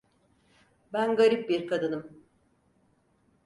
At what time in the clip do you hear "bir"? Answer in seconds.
1.49-1.67